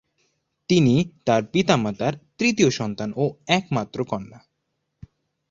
[0.69, 0.95] তিনি
[1.25, 3.25] তার পিতামাতার তৃতীয় সন্তান ও
[3.47, 4.39] একমাত্র কন্যা।